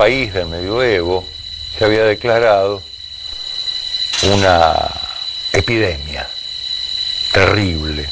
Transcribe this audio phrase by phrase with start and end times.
[0.00, 1.22] País del medioevo
[1.76, 2.80] se había declarado
[4.32, 4.74] una
[5.52, 6.26] epidemia
[7.34, 8.08] terrible.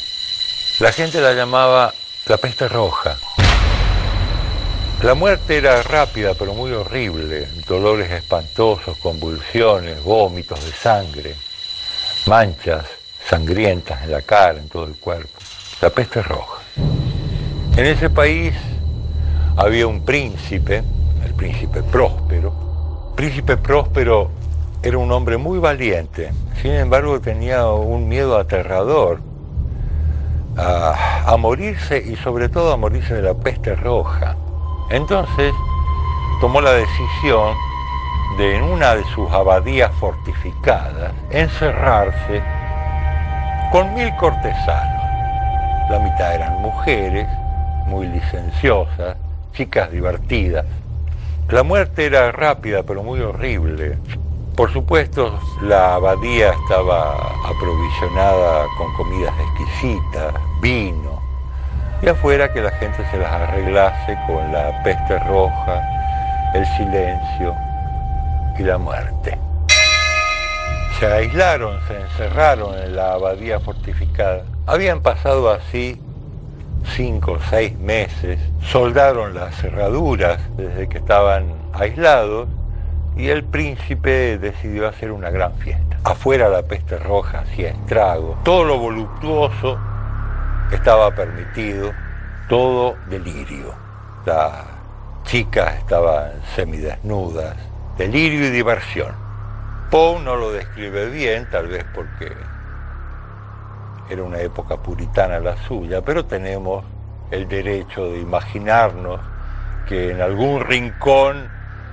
[0.77, 1.91] La gente la llamaba
[2.27, 3.17] la peste roja.
[5.01, 11.35] La muerte era rápida pero muy horrible, dolores espantosos, convulsiones, vómitos de sangre,
[12.27, 12.85] manchas
[13.27, 15.39] sangrientas en la cara, en todo el cuerpo.
[15.81, 16.61] La peste roja.
[17.75, 18.53] En ese país
[19.57, 20.83] había un príncipe,
[21.23, 23.13] el príncipe Próspero.
[23.15, 24.29] príncipe Próspero
[24.81, 29.19] era un hombre muy valiente, sin embargo tenía un miedo aterrador
[30.57, 34.35] a, morirse y sobre todo a morirse de la peste roja.
[34.89, 35.53] Entonces
[36.41, 37.55] tomó la decisión
[38.37, 42.41] de en una de sus abadías fortificadas encerrarse
[43.71, 45.03] con mil cortesanos.
[45.89, 47.27] La mitad eran mujeres,
[47.87, 49.17] muy licenciosas,
[49.53, 50.65] chicas divertidas.
[51.51, 53.97] La muerte era rápida pero muy horrible.
[54.55, 61.19] Por supuesto, la abadía estaba aprovisionada con comidas exquisitas, vino,
[62.03, 67.55] y afuera que la gente se las arreglase con la peste roja, el silencio
[68.59, 69.35] y la muerte.
[70.99, 74.43] Se aislaron, se encerraron en la abadía fortificada.
[74.67, 75.99] Habían pasado así
[76.83, 82.47] cinco o seis meses, soldaron las cerraduras desde que estaban aislados
[83.15, 85.97] y el príncipe decidió hacer una gran fiesta.
[86.03, 89.77] Afuera la peste roja hacía estrago, todo lo voluptuoso
[90.71, 91.91] estaba permitido,
[92.47, 93.73] todo delirio.
[94.25, 94.65] Las
[95.23, 97.55] chicas estaban semidesnudas,
[97.97, 99.13] delirio y diversión.
[99.89, 102.31] Poe no lo describe bien, tal vez porque
[104.09, 106.83] era una época puritana la suya, pero tenemos
[107.31, 109.19] el derecho de imaginarnos
[109.87, 111.49] que en algún rincón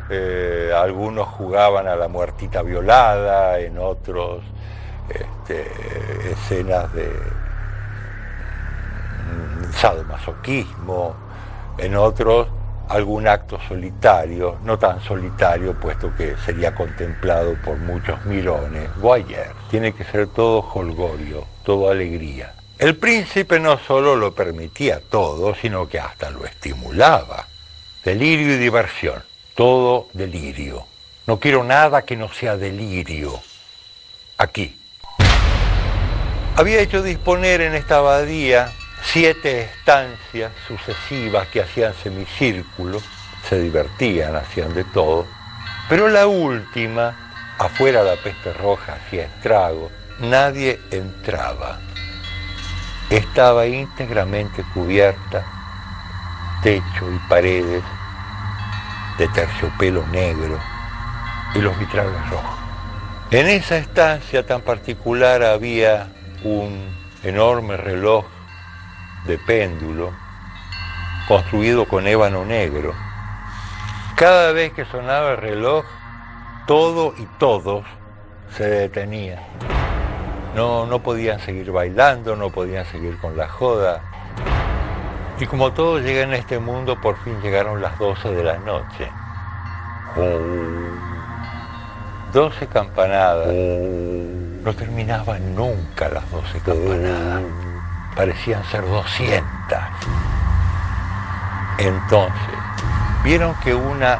[0.08, 4.42] eh, algunos jugaban a la muertita violada, en otros
[5.08, 5.66] este,
[6.30, 7.08] escenas de
[9.18, 11.14] mm, sadomasoquismo,
[11.78, 12.48] en otros
[12.88, 18.94] algún acto solitario, no tan solitario, puesto que sería contemplado por muchos mirones.
[18.96, 22.54] Voyeur, tiene que ser todo holgorio, todo alegría.
[22.78, 27.46] El príncipe no solo lo permitía todo, sino que hasta lo estimulaba.
[28.04, 29.22] Delirio y diversión,
[29.54, 30.86] todo delirio.
[31.26, 33.40] No quiero nada que no sea delirio.
[34.38, 34.78] Aquí.
[36.56, 38.72] Había hecho disponer en esta abadía
[39.16, 43.00] siete estancias sucesivas que hacían semicírculo,
[43.48, 45.26] se divertían, hacían de todo,
[45.88, 47.16] pero la última,
[47.58, 49.90] afuera la peste roja hacía estrago,
[50.20, 51.78] nadie entraba.
[53.08, 55.46] Estaba íntegramente cubierta,
[56.62, 57.82] techo y paredes
[59.16, 60.60] de terciopelo negro
[61.54, 62.58] y los vitrales rojos.
[63.30, 66.08] En esa estancia tan particular había
[66.44, 66.94] un
[67.24, 68.35] enorme reloj
[69.26, 70.12] de péndulo
[71.26, 72.94] construido con ébano negro.
[74.14, 75.84] Cada vez que sonaba el reloj,
[76.66, 77.84] todo y todos
[78.56, 79.40] se detenían.
[80.54, 84.00] No, no podían seguir bailando, no podían seguir con la joda.
[85.38, 89.10] Y como todo llega en este mundo, por fin llegaron las 12 de la noche.
[92.32, 93.48] 12 campanadas.
[93.48, 97.75] No terminaban nunca las 12 campanadas
[98.16, 99.44] parecían ser 200.
[101.78, 102.58] Entonces,
[103.22, 104.18] vieron que una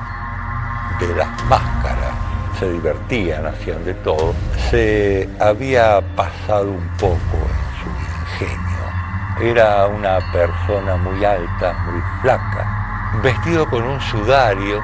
[1.01, 2.13] de las máscaras
[2.59, 4.35] se divertían, hacían de todo,
[4.71, 9.53] se había pasado un poco en su ingenio.
[9.55, 14.83] Era una persona muy alta, muy flaca, vestido con un sudario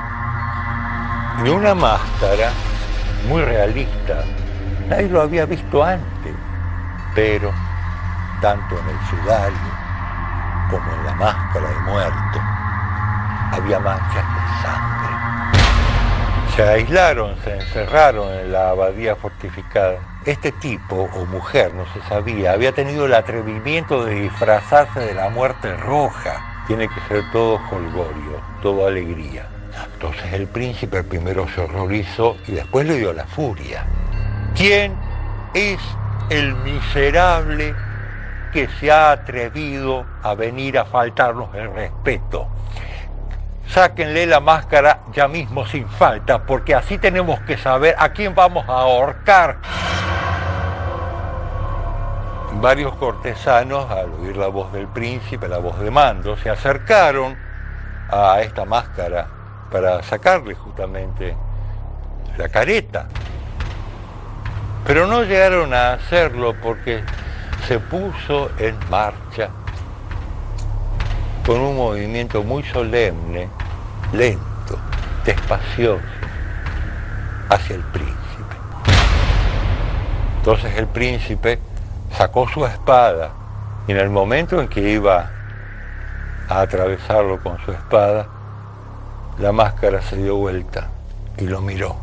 [1.44, 2.50] y una máscara
[3.28, 4.24] muy realista.
[4.88, 6.34] Nadie lo había visto antes,
[7.14, 7.52] pero
[8.42, 9.56] tanto en el sudario
[10.68, 12.40] como en la máscara de muerto,
[13.52, 15.12] había manchas de sangre.
[16.56, 19.98] Se aislaron, se encerraron en la abadía fortificada.
[20.26, 25.28] Este tipo o mujer, no se sabía, había tenido el atrevimiento de disfrazarse de la
[25.30, 26.64] muerte roja.
[26.66, 29.46] Tiene que ser todo holgorio, todo alegría.
[29.94, 33.86] Entonces el príncipe primero se horrorizó y después le dio la furia.
[34.54, 34.94] ¿Quién
[35.54, 35.78] es
[36.28, 37.74] el miserable
[38.52, 42.48] que se ha atrevido a venir a faltarnos el respeto.
[43.66, 48.68] Sáquenle la máscara ya mismo sin falta, porque así tenemos que saber a quién vamos
[48.68, 49.56] a ahorcar.
[52.60, 57.36] Varios cortesanos, al oír la voz del príncipe, la voz de mando, se acercaron
[58.10, 59.26] a esta máscara
[59.70, 61.34] para sacarle justamente
[62.36, 63.08] la careta.
[64.86, 67.02] Pero no llegaron a hacerlo porque
[67.66, 69.48] se puso en marcha
[71.46, 73.48] con un movimiento muy solemne,
[74.12, 74.78] lento,
[75.24, 76.02] despacioso,
[77.48, 78.56] hacia el príncipe.
[80.38, 81.58] Entonces el príncipe
[82.16, 83.30] sacó su espada
[83.86, 85.30] y en el momento en que iba
[86.48, 88.26] a atravesarlo con su espada,
[89.38, 90.88] la máscara se dio vuelta
[91.38, 91.96] y lo miró.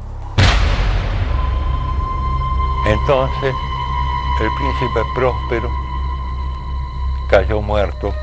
[2.86, 3.54] Entonces
[4.42, 5.70] el príncipe próspero
[7.30, 8.14] cayó muerto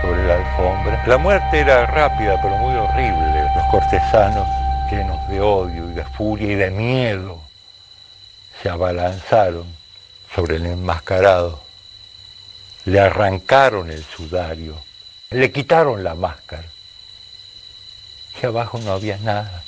[0.00, 1.04] sobre la alfombra.
[1.06, 3.50] La muerte era rápida pero muy horrible.
[3.56, 4.46] Los cortesanos,
[4.90, 7.40] llenos de odio y de furia y de miedo,
[8.62, 9.66] se abalanzaron
[10.34, 11.60] sobre el enmascarado,
[12.84, 14.76] le arrancaron el sudario,
[15.30, 16.68] le quitaron la máscara.
[18.40, 19.64] Y abajo no había nada.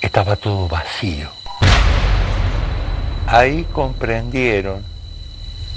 [0.00, 1.30] Estaba todo vacío.
[3.28, 4.84] Ahí comprendieron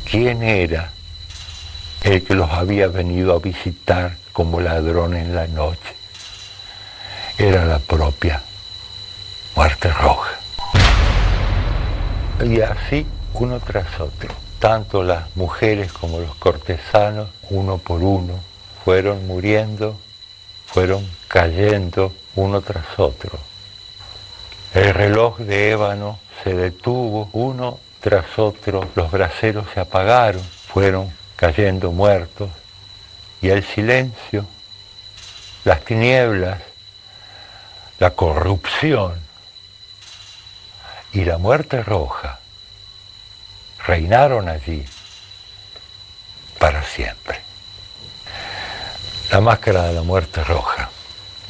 [0.09, 0.91] quién era
[2.03, 5.95] el que los había venido a visitar como ladrón en la noche.
[7.39, 8.43] Era la propia
[9.55, 10.29] muerte roja.
[12.45, 14.29] Y así uno tras otro,
[14.59, 18.39] tanto las mujeres como los cortesanos, uno por uno,
[18.85, 19.99] fueron muriendo,
[20.67, 23.48] fueron cayendo uno tras otro.
[24.73, 31.91] El reloj de ébano se detuvo uno tras otro, los braseros se apagaron, fueron cayendo
[31.91, 32.49] muertos,
[33.41, 34.45] y el silencio,
[35.63, 36.61] las tinieblas,
[37.97, 39.19] la corrupción,
[41.11, 42.39] y la muerte roja
[43.85, 44.85] reinaron allí
[46.59, 47.41] para siempre.
[49.31, 50.89] La máscara de la muerte roja,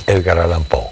[0.07, 0.89] Edgar Allan Poe.